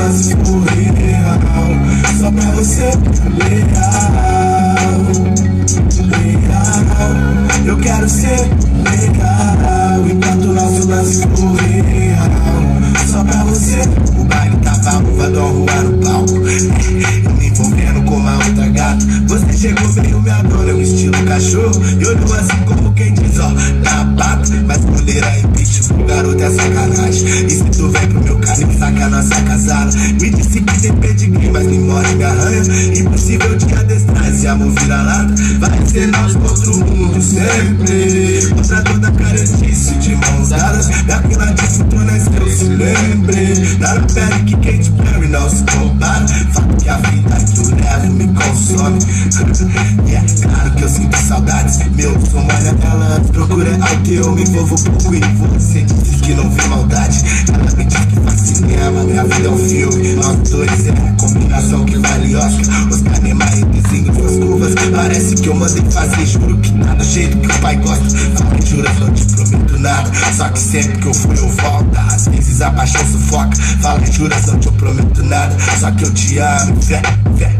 lance 0.00 0.34
for 0.36 0.62
real. 0.64 1.38
Só 2.18 2.30
pra 2.30 2.50
você, 2.52 2.90
leal. 3.38 4.20
Leal. 6.08 7.66
Eu 7.66 7.76
quero 7.78 8.08
ser 8.08 8.40
legal. 8.90 10.06
Enquanto 10.10 10.46
nosso 10.52 10.88
lance 10.88 11.20
for 11.20 11.54
real. 11.56 12.30
Só 13.10 13.24
pra 13.24 13.44
você, 13.44 13.80
o 14.18 14.24
baile 14.24 14.56
tava 14.58 14.98
uva 14.98 15.30
do 15.30 15.40
rua 15.40 15.82
no 15.82 15.98
palco. 15.98 16.34
Eu 16.34 17.34
me 17.34 17.46
envolvendo 17.48 18.02
com 18.04 18.16
uma 18.16 18.34
outra 18.36 18.68
gata. 18.68 19.04
Você 19.26 19.52
chegou 19.52 19.88
veio 19.88 20.20
minha 20.22 20.42
dona, 20.42 20.70
eu 20.70 20.80
estilo 20.80 21.24
cachorro. 21.24 21.82
E 22.00 22.06
olhou 22.06 22.34
assim 22.34 22.64
como 22.66 22.92
quem 22.94 23.14
adestrar 34.60 34.60
esse 34.60 34.62
amor 34.62 34.70
vira 34.72 35.02
lata. 35.02 35.34
Vai 35.58 35.86
ser 35.86 36.06
nós 36.08 36.34
contra 36.34 36.70
o 36.70 36.78
mundo 36.78 37.22
sempre. 37.22 38.54
Contra 38.54 38.82
toda 38.82 39.12
caretice 39.12 39.94
de 39.94 40.16
mãos 40.16 40.48
dadas. 40.48 40.88
Daquela 41.06 41.46
futuras 41.56 42.28
que 42.28 42.50
se 42.50 42.64
lembre. 42.64 43.78
Na 43.78 44.00
pele 44.00 44.44
que 44.44 44.56
Kate 44.56 44.90
Perry 44.90 45.28
não 45.28 45.48
se 45.48 45.64
compara. 45.64 46.26
Fato 46.52 46.76
que 46.76 46.88
a 46.88 46.96
vida 46.96 47.36
que 47.36 47.58
eu 47.58 47.76
levo 47.76 48.12
me 48.12 48.28
consome. 48.28 48.98
E 50.06 50.14
é 50.14 50.24
claro 50.42 50.70
que 50.72 50.82
eu 50.82 50.88
sinto 50.88 51.16
saudades. 51.16 51.78
Meu 51.94 52.12
som 52.26 52.38
olha 52.38 52.74
ela 52.82 53.20
procura 53.32 53.70
algo 53.72 54.10
eu 54.10 54.32
me 54.32 54.42
envolvo 54.42 54.76
pouco 54.82 55.14
e 55.14 55.20
você 55.20 55.82
diz 55.82 56.20
que 56.20 56.34
não 56.34 56.50
vê 56.50 56.66
maldade. 56.66 57.20
Ela 57.52 57.76
me 57.76 57.84
diz 57.84 57.98
que 58.06 58.20
eu 65.50 65.56
mandei 65.56 65.82
fazer, 65.90 66.26
juro 66.26 66.56
que 66.58 66.72
tá 66.78 66.94
do 66.94 67.04
jeito 67.04 67.36
que 67.38 67.46
o 67.46 67.60
pai 67.60 67.76
gosta. 67.76 68.04
Fala, 68.36 68.60
jura, 68.64 68.92
não 69.00 69.12
te 69.12 69.24
prometo 69.26 69.78
nada. 69.78 70.10
Só 70.36 70.48
que 70.48 70.58
sempre 70.58 70.98
que 70.98 71.06
eu 71.06 71.14
fui 71.14 71.38
eu 71.38 71.48
volto. 71.48 71.98
Às 71.98 72.28
vezes 72.28 72.60
a 72.62 72.70
paixão 72.70 73.04
sufoca. 73.06 73.56
Fala, 73.80 74.06
jura, 74.06 74.36
não 74.46 74.58
te 74.58 74.70
prometo 74.72 75.22
nada. 75.24 75.56
Só 75.78 75.90
que 75.90 76.04
eu 76.04 76.14
te 76.14 76.38
amo, 76.38 76.82
fé, 76.82 77.02
fé. 77.36 77.52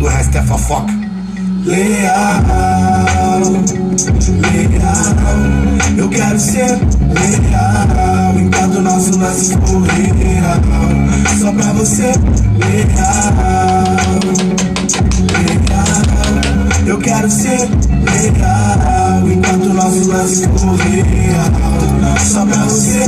O 0.00 0.06
resto 0.06 0.38
é 0.38 0.42
fofoca. 0.42 1.04
Leal, 1.64 2.42
leal, 4.42 5.14
eu 5.96 6.08
quero 6.10 6.38
ser 6.38 6.66
leal 6.68 8.38
Enquanto 8.38 8.82
nosso 8.82 9.18
lance 9.18 9.56
for 9.64 9.80
real 9.80 10.60
Só 11.40 11.50
pra 11.52 11.72
você, 11.72 12.12
leal, 12.58 13.13
leal 17.88 19.28
Enquanto 19.30 19.74
nosso 19.74 20.08
lance 20.08 20.48
for 20.48 20.76
real 20.76 22.18
Só 22.18 22.46
pra 22.46 22.64
você 22.64 23.04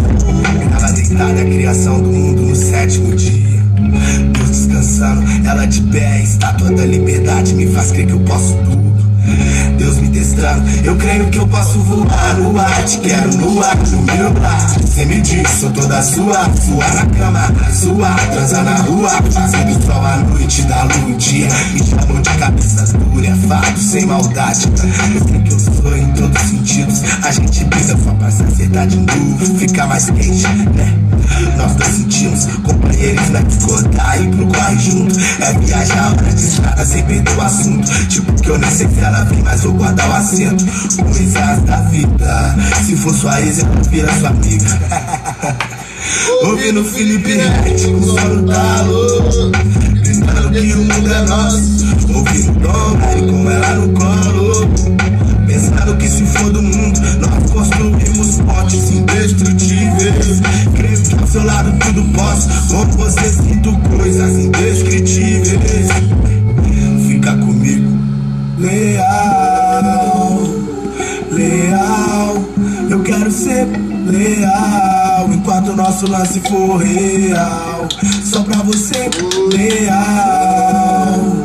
Ela 0.77 0.93
deitada, 0.93 1.41
a 1.41 1.45
criação 1.45 2.01
do 2.03 2.09
mundo 2.11 2.43
no 2.43 2.57
sétimo 2.57 3.15
dia 3.15 3.47
Deus 4.33 4.49
descansando, 4.49 5.23
ela 5.47 5.67
de 5.67 5.81
pé, 5.83 6.23
estátua 6.23 6.71
da 6.71 6.85
liberdade 6.85 7.55
me 7.55 7.67
faz 7.67 7.93
crer 7.93 8.07
que 8.07 8.13
eu 8.13 8.21
posso 8.21 8.55
tudo. 8.65 8.87
Deus 9.79 9.99
me 9.99 10.09
testando, 10.09 10.65
eu 10.85 10.97
creio 10.97 11.27
que 11.27 11.39
eu 11.39 11.47
posso 11.49 11.79
voar 11.81 12.39
no 12.39 12.59
ar, 12.59 12.85
te 12.85 12.99
quero 12.99 13.37
no 13.37 13.63
ar, 13.63 13.77
no 13.77 14.03
meu 14.03 14.33
lar. 14.41 14.86
Cê 14.97 15.05
me 15.05 15.21
diz, 15.21 15.47
sou 15.61 15.71
toda 15.73 16.03
sua, 16.03 16.49
voar 16.49 16.95
na 16.95 17.05
cama, 17.05 17.53
suar, 17.71 18.19
transar 18.31 18.65
na 18.65 18.77
rua, 18.77 19.11
fazendo 19.31 19.85
sol 19.85 20.03
à 20.03 20.17
noite, 20.17 20.63
da 20.63 20.85
lua 20.85 21.09
o 21.11 21.15
dia. 21.17 21.49
Me 21.75 21.85
chamou 21.85 22.23
de 22.23 22.31
cabeça 22.39 22.97
dura, 22.97 23.27
é 23.27 23.35
fato, 23.47 23.79
sem 23.79 24.07
maldade. 24.07 24.67
Eu 25.15 25.29
sei 25.29 25.39
que 25.43 25.53
eu 25.53 25.59
sou 25.61 25.99
em 25.99 26.13
todos 26.15 26.43
os 26.43 26.49
sentidos, 26.49 27.03
a 27.23 27.31
gente 27.31 27.65
brisa 27.65 27.99
só 28.03 28.11
pra 28.15 28.31
se 28.31 28.43
acertar 28.43 28.87
de 28.87 28.97
novo, 28.97 29.59
ficar 29.59 29.87
mais 29.87 30.07
quente, 30.07 30.49
né? 30.49 31.07
Nós 31.59 31.75
dois 31.75 31.95
sentimos 31.95 32.47
companheiros 32.65 33.29
na 33.29 33.41
discordar 33.43 34.23
e 34.23 34.29
pro 34.29 34.47
corre 34.47 34.79
junto. 34.79 35.15
É 35.41 35.53
viajar 35.59 36.13
hora 36.13 36.33
sem 36.85 37.05
perder 37.05 37.37
o 37.37 37.43
assunto. 37.43 38.09
Tipo 38.09 38.33
que 38.41 38.49
eu 38.49 38.59
nem 38.59 38.71
sei 38.71 38.89
se 38.89 39.01
ela 39.01 39.25
vem, 39.25 39.43
mas 39.43 39.63
vou 39.63 39.75
guardar 39.75 40.09
o 40.09 40.13
assento. 40.15 40.65
Coisas 41.03 41.63
da 41.63 41.77
vida. 41.83 42.57
Se 42.85 42.97
for 42.97 43.15
sua 43.15 43.41
ex, 43.41 43.61
ela 43.61 43.83
vira 43.91 44.13
sua 44.19 44.31
amiga. 44.31 44.79
Ouvindo 46.43 46.85
Felipe 46.85 47.33
Rett 47.33 47.87
o 47.87 48.03
solo 48.03 48.43
talo. 48.45 49.53
Gritando 50.03 50.51
que 50.51 50.73
o 50.73 50.79
mundo 50.79 51.13
é 51.13 51.23
nosso. 51.23 51.87
Ouvindo 52.15 52.97
Brady 52.97 53.27
com 53.31 53.51
ela 53.51 53.75
no 53.75 53.93
colo. 53.93 54.69
Pensando 55.47 55.97
que 55.97 56.09
se 56.09 56.25
for 56.25 56.51
do 56.51 56.63
mundo, 56.63 56.96
leal. 74.07 75.29
Enquanto 75.33 75.75
nosso 75.75 76.11
lance 76.11 76.41
for 76.41 76.77
real. 76.77 77.89
Só 78.25 78.43
pra 78.43 78.63
você, 78.63 79.11
leal. 79.53 81.36